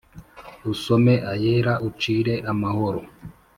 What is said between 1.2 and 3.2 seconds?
ayera ucire amahoro